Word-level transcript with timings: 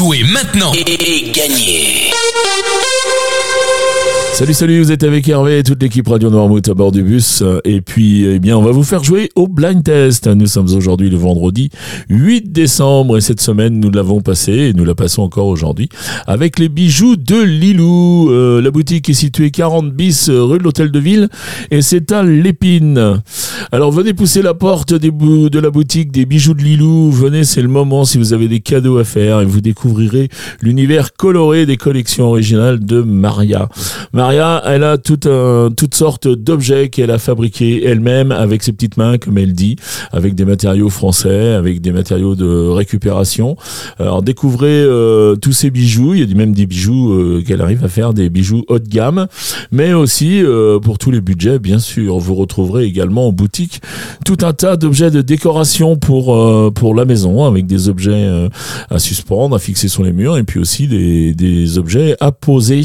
Jouez 0.00 0.24
maintenant 0.32 0.72
et, 0.72 1.30
gagnez 1.30 2.10
Salut, 4.32 4.54
salut, 4.54 4.82
vous 4.82 4.92
êtes 4.92 5.02
avec 5.02 5.28
Hervé 5.28 5.58
et 5.58 5.62
toute 5.62 5.82
l'équipe 5.82 6.08
Radio 6.08 6.30
Noirmouth 6.30 6.66
à 6.66 6.72
bord 6.72 6.90
du 6.90 7.02
bus. 7.02 7.44
Et 7.64 7.82
puis, 7.82 8.24
eh 8.24 8.38
bien, 8.38 8.56
on 8.56 8.62
va 8.62 8.70
vous 8.70 8.84
faire 8.84 9.04
jouer 9.04 9.28
au 9.34 9.46
blind 9.46 9.84
test. 9.84 10.26
Nous 10.28 10.46
sommes 10.46 10.74
aujourd'hui 10.74 11.10
le 11.10 11.18
vendredi 11.18 11.68
8 12.08 12.50
décembre 12.50 13.18
et 13.18 13.20
cette 13.20 13.42
semaine, 13.42 13.78
nous 13.78 13.90
l'avons 13.90 14.22
passé 14.22 14.52
et 14.52 14.72
nous 14.72 14.86
la 14.86 14.94
passons 14.94 15.20
encore 15.20 15.48
aujourd'hui 15.48 15.90
avec 16.26 16.58
les 16.58 16.70
bijoux 16.70 17.16
de 17.16 17.38
Lilou. 17.38 18.30
Euh, 18.30 18.62
la 18.62 18.70
boutique 18.70 19.10
est 19.10 19.14
située 19.14 19.50
40 19.50 19.92
bis 19.92 20.30
rue 20.30 20.56
de 20.56 20.62
l'Hôtel 20.62 20.90
de 20.90 20.98
Ville 20.98 21.28
et 21.70 21.82
c'est 21.82 22.10
à 22.10 22.22
Lépine. 22.22 23.20
Alors, 23.72 23.90
venez 23.92 24.14
pousser 24.14 24.42
la 24.42 24.54
porte 24.54 24.94
de 24.94 25.58
la 25.58 25.70
boutique 25.70 26.12
des 26.12 26.26
bijoux 26.26 26.54
de 26.54 26.62
Lilou. 26.62 27.10
Venez, 27.10 27.44
c'est 27.44 27.62
le 27.62 27.68
moment 27.68 28.04
si 28.04 28.18
vous 28.18 28.32
avez 28.32 28.48
des 28.48 28.60
cadeaux 28.60 28.98
à 28.98 29.04
faire 29.04 29.40
et 29.40 29.44
vous 29.44 29.60
découvrirez 29.60 30.28
l'univers 30.60 31.12
coloré 31.12 31.66
des 31.66 31.76
collections 31.76 32.28
originales 32.28 32.84
de 32.84 33.00
Maria. 33.00 33.68
Maria, 34.12 34.62
elle 34.66 34.84
a 34.84 34.98
tout 34.98 35.20
un, 35.26 35.70
toutes 35.76 35.94
sortes 35.94 36.28
d'objets 36.28 36.88
qu'elle 36.88 37.10
a 37.10 37.18
fabriqués 37.18 37.84
elle-même 37.84 38.32
avec 38.32 38.62
ses 38.62 38.72
petites 38.72 38.96
mains, 38.96 39.18
comme 39.18 39.38
elle 39.38 39.52
dit, 39.52 39.76
avec 40.12 40.34
des 40.34 40.44
matériaux 40.44 40.90
français, 40.90 41.52
avec 41.52 41.80
des 41.80 41.92
matériaux 41.92 42.34
de 42.34 42.68
récupération. 42.68 43.56
Alors 43.98 44.22
découvrez 44.22 44.82
euh, 44.82 45.36
tous 45.36 45.52
ces 45.52 45.70
bijoux. 45.70 46.14
Il 46.14 46.28
y 46.28 46.32
a 46.32 46.36
même 46.36 46.54
des 46.54 46.66
bijoux 46.66 47.12
euh, 47.12 47.42
qu'elle 47.46 47.60
arrive 47.60 47.84
à 47.84 47.88
faire, 47.88 48.14
des 48.14 48.30
bijoux 48.30 48.64
haut 48.68 48.78
de 48.78 48.88
gamme, 48.88 49.26
mais 49.70 49.92
aussi 49.92 50.42
euh, 50.42 50.78
pour 50.78 50.98
tous 50.98 51.10
les 51.10 51.20
budgets, 51.20 51.58
bien 51.58 51.78
sûr. 51.78 52.18
Vous 52.18 52.34
retrouverez 52.34 52.84
également 52.84 53.28
en 53.28 53.32
tout 54.24 54.38
un 54.42 54.52
tas 54.52 54.76
d'objets 54.76 55.10
de 55.10 55.20
décoration 55.20 55.96
pour 55.96 56.30
pour 56.72 56.94
la 56.94 57.04
maison, 57.04 57.44
avec 57.44 57.66
des 57.66 57.88
objets 57.88 58.28
à 58.90 58.98
suspendre, 58.98 59.56
à 59.56 59.58
fixer 59.58 59.88
sur 59.88 60.02
les 60.02 60.12
murs, 60.12 60.36
et 60.36 60.42
puis 60.42 60.60
aussi 60.60 60.86
des, 60.86 61.34
des 61.34 61.78
objets 61.78 62.16
à 62.20 62.32
poser, 62.32 62.82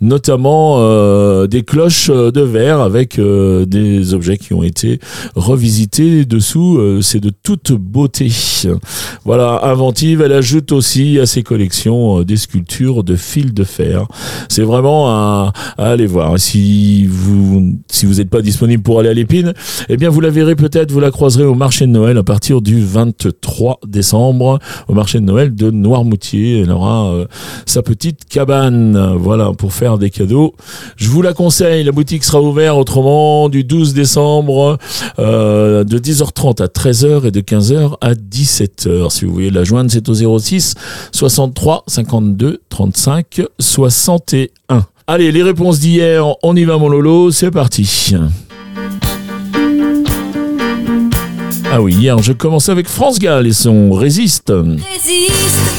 notamment 0.00 0.76
euh, 0.78 1.46
des 1.46 1.62
cloches 1.62 2.10
euh, 2.10 2.30
de 2.30 2.40
verre 2.40 2.80
avec 2.80 3.18
euh, 3.18 3.66
des 3.66 4.14
objets 4.14 4.36
qui 4.36 4.54
ont 4.54 4.62
été 4.62 4.98
revisités 5.34 6.24
dessous. 6.24 6.80
c'est 7.02 7.20
de 7.20 7.30
toute 7.30 7.72
beauté. 7.72 8.30
Voilà, 9.24 9.60
inventive. 9.64 10.22
Elle 10.22 10.32
ajoute 10.32 10.72
aussi 10.72 11.18
à 11.18 11.26
ses 11.26 11.42
collections 11.42 12.22
des 12.22 12.36
sculptures 12.36 13.04
de 13.04 13.16
fil 13.16 13.52
de 13.54 13.64
fer. 13.64 14.06
C'est 14.48 14.62
vraiment 14.62 15.08
à, 15.08 15.52
aller 15.76 16.06
voir. 16.06 16.38
Si 16.38 17.06
vous 17.06 17.63
si 18.04 18.08
vous 18.10 18.16
n'êtes 18.16 18.30
pas 18.30 18.42
disponible 18.42 18.82
pour 18.82 19.00
aller 19.00 19.08
à 19.08 19.14
l'épine, 19.14 19.54
eh 19.88 19.96
bien 19.96 20.10
vous 20.10 20.20
la 20.20 20.30
verrez 20.30 20.56
peut-être, 20.56 20.92
vous 20.92 21.00
la 21.00 21.10
croiserez 21.10 21.44
au 21.44 21.54
marché 21.54 21.86
de 21.86 21.90
Noël 21.90 22.18
à 22.18 22.22
partir 22.22 22.60
du 22.60 22.84
23 22.84 23.80
décembre 23.86 24.58
au 24.88 24.94
marché 24.94 25.20
de 25.20 25.24
Noël 25.24 25.54
de 25.54 25.70
Noirmoutier. 25.70 26.60
Elle 26.60 26.70
aura 26.70 27.12
sa 27.66 27.82
petite 27.82 28.26
cabane, 28.26 29.16
voilà, 29.16 29.52
pour 29.56 29.72
faire 29.72 29.98
des 29.98 30.10
cadeaux 30.10 30.54
je 30.96 31.08
vous 31.08 31.22
la 31.22 31.32
conseille, 31.32 31.84
la 31.84 31.92
boutique 31.92 32.24
sera 32.24 32.40
ouverte 32.40 32.76
autrement 32.76 33.48
du 33.48 33.64
12 33.64 33.94
décembre 33.94 34.78
euh, 35.18 35.84
de 35.84 35.98
10h30 35.98 36.62
à 36.62 36.66
13h 36.66 37.26
et 37.26 37.30
de 37.30 37.40
15h 37.40 37.96
à 38.00 38.14
17h. 38.14 39.10
Si 39.10 39.24
vous 39.24 39.32
voulez 39.32 39.50
la 39.50 39.64
joindre, 39.64 39.90
c'est 39.90 40.08
au 40.08 40.38
06 40.38 40.74
63 41.12 41.84
52 41.86 42.60
35 42.68 43.42
61. 43.58 44.86
Allez, 45.06 45.32
les 45.32 45.42
réponses 45.42 45.80
d'hier, 45.80 46.24
on 46.42 46.56
y 46.56 46.64
va 46.64 46.78
mon 46.78 46.88
Lolo, 46.88 47.30
c'est 47.30 47.50
parti. 47.50 48.14
Ah 51.70 51.82
oui, 51.82 51.92
hier 51.92 52.22
je 52.22 52.32
commençais 52.32 52.72
avec 52.72 52.88
France 52.88 53.18
Gall 53.18 53.46
et 53.46 53.52
son 53.52 53.92
Résiste. 53.92 54.50
Résiste. 54.50 55.74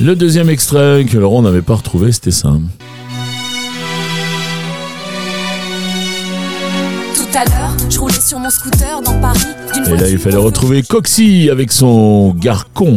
Le 0.00 0.14
deuxième 0.14 0.48
extrait 0.48 1.04
que 1.10 1.18
Laurent 1.18 1.42
n'avait 1.42 1.62
pas 1.62 1.74
retrouvé, 1.74 2.12
c'était 2.12 2.30
ça. 2.30 2.52
Tout 7.16 7.36
à 7.36 7.44
l'heure, 7.44 7.76
je 7.90 7.98
roulais 7.98 8.20
sur 8.20 8.38
mon 8.38 8.48
scooter 8.48 9.02
dans 9.02 9.18
Paris. 9.20 9.40
Et 9.74 9.96
là, 9.96 10.08
il 10.08 10.18
fallait 10.18 10.36
retrouver 10.36 10.84
Coxy 10.84 11.50
avec 11.50 11.72
son 11.72 12.30
garcon. 12.30 12.96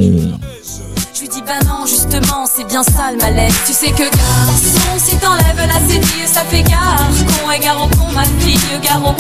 Je 1.16 1.22
lui 1.22 1.28
dis 1.28 1.42
bah 1.42 1.66
non, 1.66 1.88
justement, 1.88 2.46
c'est 2.46 2.68
bien 2.68 2.84
ça 2.84 3.12
le 3.12 3.18
malaise. 3.18 3.54
Tu 3.66 3.74
sais 3.74 3.90
que 3.90 4.04
garçon, 4.04 5.00
si 5.00 5.16
t'enlèves 5.18 5.58
la 5.58 5.80
cédille, 5.88 6.28
ça 6.28 6.42
fait 6.42 6.62
gare. 6.62 7.10
Con 7.44 7.52
et 7.52 7.60
gare 7.60 7.90
con, 7.98 8.14
ma 8.14 8.26
fille, 8.40 8.60
con, 8.60 8.80
gare 8.84 9.02
con, 9.02 9.16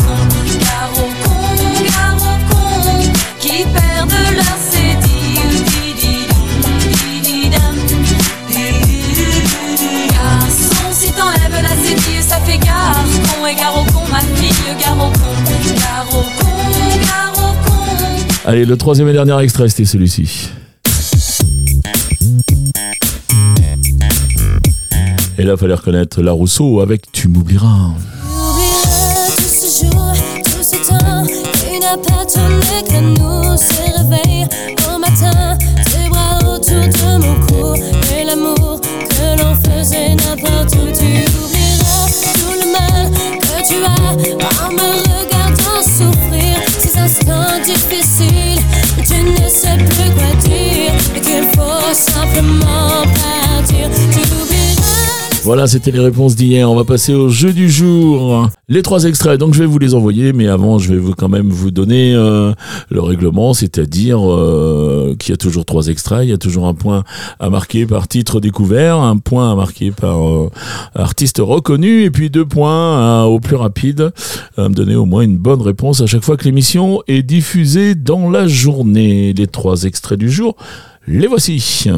qui 3.40 3.64
perdent 3.74 4.36
leur 4.36 4.58
Allez, 18.51 18.66
le 18.66 18.75
troisième 18.75 19.07
et 19.07 19.13
dernier 19.13 19.41
extrait, 19.41 19.69
c'était 19.69 19.85
celui-ci. 19.85 20.50
Et 25.38 25.44
là, 25.44 25.56
fallait 25.56 25.73
reconnaître 25.73 26.22
la 26.22 26.34
Rousseau 26.34 26.81
avec 26.81 27.09
Tu 27.13 27.29
m'oublieras. 27.29 27.91
de 36.59 37.23
mon 37.23 37.73
et 38.19 38.25
l'amour 38.25 38.81
que 38.81 39.40
l'on 39.40 39.56
faisait 39.56 40.16
Voilà, 55.53 55.67
c'était 55.67 55.91
les 55.91 56.00
réponses 56.00 56.38
d'hier. 56.38 56.72
On 56.72 56.78
va 56.78 56.85
passer 56.85 57.13
au 57.13 57.28
jeu 57.28 57.51
du 57.51 57.69
jour. 57.69 58.47
Les 58.69 58.81
trois 58.81 59.03
extraits, 59.03 59.38
donc 59.38 59.53
je 59.53 59.59
vais 59.59 59.66
vous 59.66 59.79
les 59.79 59.94
envoyer, 59.94 60.31
mais 60.31 60.47
avant, 60.47 60.79
je 60.79 60.94
vais 60.94 60.97
vous 60.97 61.13
quand 61.13 61.28
même 61.28 61.50
vous 61.50 61.72
donner 61.72 62.16
euh, 62.16 62.53
le 62.89 63.01
règlement, 63.01 63.53
c'est-à-dire 63.53 64.22
euh, 64.25 65.13
qu'il 65.19 65.31
y 65.31 65.34
a 65.34 65.38
toujours 65.38 65.66
trois 65.66 65.88
extraits, 65.88 66.22
il 66.23 66.29
y 66.29 66.34
a 66.34 66.38
toujours 66.38 66.67
un 66.67 66.73
point 66.73 67.03
à 67.41 67.50
marquer 67.50 67.85
par 67.85 68.07
titre 68.07 68.40
découvert, 68.40 69.00
un 69.00 69.17
point 69.17 69.51
à 69.51 69.56
marquer 69.56 69.91
par 69.91 70.25
euh, 70.25 70.50
artiste 70.95 71.41
reconnu, 71.41 72.03
et 72.03 72.11
puis 72.11 72.29
deux 72.29 72.45
points 72.45 73.25
au 73.25 73.41
plus 73.41 73.57
rapide 73.57 74.13
à 74.56 74.69
me 74.69 74.73
donner 74.73 74.95
au 74.95 75.03
moins 75.03 75.23
une 75.23 75.38
bonne 75.38 75.61
réponse 75.61 76.00
à 76.00 76.06
chaque 76.06 76.23
fois 76.23 76.38
que 76.38 76.45
l'émission 76.45 77.01
est 77.09 77.23
diffusée 77.23 77.94
dans 77.94 78.29
la 78.29 78.47
journée. 78.47 79.34
Les 79.34 79.47
trois 79.47 79.84
extraits 79.84 80.17
du 80.17 80.31
jour, 80.31 80.56
les 81.09 81.28
voici. 81.28 81.90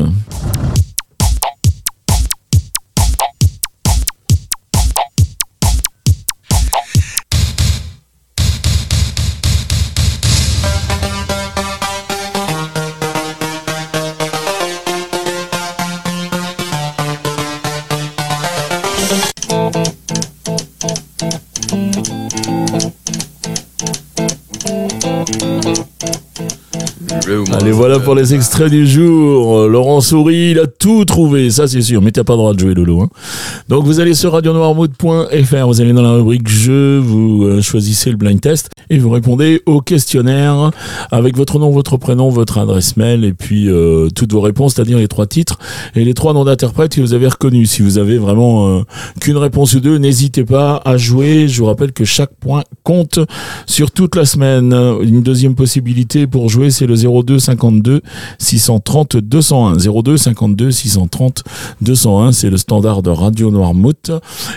Allez, 27.54 27.72
voilà 27.72 28.00
pour 28.00 28.16
les 28.16 28.34
extraits 28.34 28.70
du 28.70 28.88
jour. 28.88 29.68
Laurent 29.68 30.02
Souris, 30.02 30.52
il 30.52 30.60
a 30.60 30.68
tout 30.68 31.06
trouvé, 31.06 31.50
ça 31.50 31.68
c'est 31.68 31.82
sûr. 31.82 32.02
Mais 32.02 32.12
t'as 32.12 32.24
pas 32.24 32.34
le 32.34 32.38
droit 32.38 32.54
de 32.54 32.60
jouer, 32.60 32.74
Lolo. 32.74 33.02
Hein. 33.02 33.10
Donc 33.70 33.86
vous 33.86 34.00
allez 34.00 34.14
sur 34.14 34.32
radionoirmood.fr, 34.32 35.68
vous 35.68 35.82
allez 35.82 35.94
dans 35.94 36.02
la 36.02 36.14
rubrique 36.14 36.48
jeu, 36.48 37.00
vous 37.00 37.44
euh, 37.44 37.62
choisissez 37.62 38.10
le 38.10 38.18
blind 38.18 38.40
test 38.40 38.70
et 38.90 38.98
vous 38.98 39.10
répondez 39.10 39.62
au 39.66 39.82
questionnaire 39.82 40.72
avec 41.12 41.38
votre 41.38 41.60
nom, 41.60 41.72
votre 41.72 41.98
prénom, 41.98 42.30
votre 42.30 42.58
adresse 42.58 42.98
mail 42.98 43.24
et 43.26 43.34
puis 43.34 43.70
euh, 43.70 44.10
toutes 44.16 44.32
vos 44.32 44.42
réponses, 44.42 44.76
c'est-à-dire 44.76 44.98
les 44.98 45.08
trois 45.08 45.28
titres 45.28 45.60
et 45.96 46.04
les 46.04 46.14
trois 46.14 46.34
noms 46.34 46.46
d'interprètes 46.46 46.96
que 46.96 47.02
vous 47.02 47.14
avez 47.14 47.28
reconnus. 47.28 47.72
Si 47.72 47.82
vous 47.82 47.98
avez 47.98 48.18
vraiment 48.18 48.68
euh, 48.68 48.82
qu'une 49.20 49.38
réponse 49.38 49.74
ou 49.74 49.80
deux, 49.80 49.98
n'hésitez 49.98 50.44
pas 50.44 50.82
à 50.86 50.98
jouer. 50.98 51.48
Je 51.48 51.60
vous 51.60 51.66
rappelle 51.66 51.92
que 51.92 52.06
chaque 52.06 52.34
point 52.40 52.64
compte 52.84 53.20
sur 53.66 53.92
toute 53.92 54.16
la 54.16 54.26
semaine. 54.26 54.74
Une 55.02 55.22
deuxième 55.24 55.56
possibilité 55.56 56.28
pour 56.28 56.50
jouer, 56.50 56.70
c'est 56.70 56.86
le 56.86 56.93
02 56.95 57.40
52 57.40 58.01
630 58.40 59.18
201. 59.18 59.78
02 59.78 60.18
52 60.18 60.72
630 60.72 61.44
201, 61.81 62.31
c'est 62.31 62.50
le 62.50 62.57
standard 62.57 63.01
de 63.01 63.10
Radio 63.10 63.51
Noirmouth. 63.51 64.12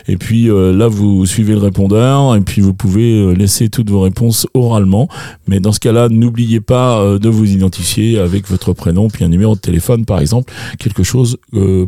Et 0.09 0.17
puis 0.17 0.51
euh, 0.51 0.73
là, 0.73 0.89
vous 0.89 1.27
suivez 1.27 1.55
le 1.55 1.61
répondeur 1.61 2.35
et 2.35 2.41
puis 2.41 2.61
vous 2.61 2.75
pouvez 2.75 3.15
euh, 3.15 3.33
laisser 3.33 3.69
toutes 3.69 3.91
vos 3.91 4.01
réponses 4.01 4.47
oralement. 4.55 5.09
Mais 5.47 5.61
dans 5.61 5.73
ce 5.73 5.81
cas-là, 5.81 6.09
n'oubliez 6.09 6.61
pas 6.61 6.99
euh, 6.99 7.19
de 7.19 7.29
vous 7.29 7.51
identifier 7.51 8.19
avec 8.19 8.49
votre 8.49 8.73
prénom 8.73 9.09
puis 9.09 9.25
un 9.25 9.29
numéro 9.29 9.55
de 9.55 9.61
téléphone, 9.61 10.05
par 10.05 10.21
exemple, 10.21 10.53
quelque 10.79 11.03
chose 11.03 11.37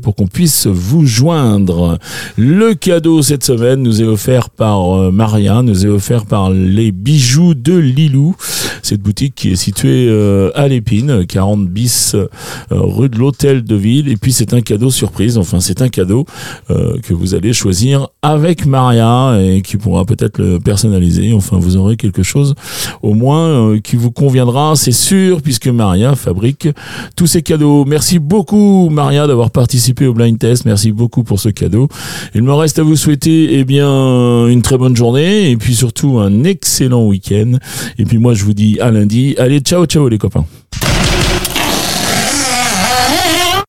pour 0.03 0.15
qu'on 0.15 0.27
puisse 0.27 0.67
vous 0.67 1.06
joindre. 1.06 1.99
Le 2.37 2.75
cadeau 2.75 3.23
cette 3.23 3.45
semaine 3.45 3.83
nous 3.83 4.03
est 4.03 4.06
offert 4.06 4.50
par 4.50 5.12
Maria, 5.12 5.62
nous 5.62 5.87
est 5.87 5.89
offert 5.89 6.27
par 6.27 6.50
les 6.50 6.93
bijoux 6.93 7.55
de 7.55 7.77
Lilou. 7.77 8.37
Cette 8.88 9.02
boutique 9.02 9.35
qui 9.35 9.50
est 9.52 9.56
située 9.56 10.08
à 10.55 10.67
l'Épine, 10.69 11.26
40 11.26 11.67
bis 11.69 12.17
rue 12.70 13.08
de 13.08 13.19
l'Hôtel 13.19 13.64
de 13.64 13.76
Ville. 13.76 14.08
Et 14.08 14.17
puis 14.17 14.32
c'est 14.32 14.55
un 14.55 14.61
cadeau 14.61 14.90
surprise. 14.90 15.37
Enfin, 15.37 15.61
c'est 15.61 15.82
un 15.82 15.88
cadeau 15.88 16.25
que 16.69 17.12
vous 17.12 17.35
allez 17.35 17.52
choisir 17.52 18.08
avec 18.23 18.67
Maria 18.67 19.38
et 19.40 19.62
qui 19.62 19.76
pourra 19.76 20.05
peut-être 20.05 20.38
le 20.38 20.58
personnaliser. 20.58 21.32
Enfin, 21.32 21.58
vous 21.58 21.76
aurez 21.76 21.96
quelque 21.96 22.23
chose 22.23 22.55
au 23.02 23.14
moins 23.14 23.49
euh, 23.49 23.81
qui 23.81 23.96
vous 23.96 24.11
conviendra, 24.11 24.75
c'est 24.76 24.93
sûr, 24.93 25.43
puisque 25.43 25.69
Maria 25.69 26.14
fabrique 26.14 26.69
tous 27.17 27.26
ces 27.26 27.43
cadeaux. 27.43 27.85
Merci 27.85 28.19
beaucoup 28.19 28.88
Maria 28.90 29.26
d'avoir 29.26 29.50
participé 29.50 30.06
au 30.06 30.14
blind 30.14 30.38
test. 30.38 30.64
Merci 30.64 30.93
beaucoup 30.93 31.25
pour 31.25 31.40
ce 31.40 31.49
cadeau. 31.49 31.88
Il 32.35 32.43
me 32.43 32.52
reste 32.52 32.79
à 32.79 32.82
vous 32.82 32.96
souhaiter 32.96 33.58
eh 33.58 33.64
bien 33.64 34.46
une 34.46 34.62
très 34.62 34.79
bonne 34.79 34.96
journée 34.96 35.50
et 35.50 35.56
puis 35.56 35.75
surtout 35.75 36.19
un 36.19 36.44
excellent 36.44 37.06
week-end. 37.06 37.52
Et 37.99 38.05
puis 38.05 38.19
moi 38.19 38.35
je 38.35 38.44
vous 38.44 38.55
dis 38.55 38.78
à 38.81 38.91
lundi. 38.91 39.35
Allez, 39.39 39.61
ciao 39.61 39.87
ciao 39.87 40.09
les 40.09 40.19
copains. 40.19 40.45